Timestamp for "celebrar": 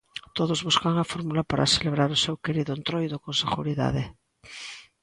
1.75-2.09